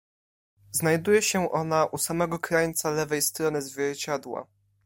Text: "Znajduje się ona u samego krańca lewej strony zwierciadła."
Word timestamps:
"Znajduje 0.71 1.21
się 1.21 1.51
ona 1.51 1.85
u 1.85 1.97
samego 1.97 2.39
krańca 2.39 2.91
lewej 2.91 3.21
strony 3.21 3.61
zwierciadła." 3.61 4.47